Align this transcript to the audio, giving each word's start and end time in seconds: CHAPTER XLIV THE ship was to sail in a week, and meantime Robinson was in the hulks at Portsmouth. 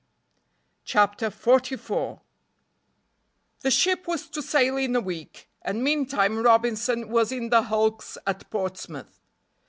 CHAPTER 0.83 1.29
XLIV 1.29 2.21
THE 3.59 3.69
ship 3.69 4.07
was 4.07 4.29
to 4.29 4.41
sail 4.41 4.75
in 4.77 4.95
a 4.95 4.99
week, 4.99 5.47
and 5.61 5.83
meantime 5.83 6.41
Robinson 6.41 7.07
was 7.09 7.31
in 7.31 7.49
the 7.49 7.61
hulks 7.65 8.17
at 8.25 8.49
Portsmouth. 8.49 9.21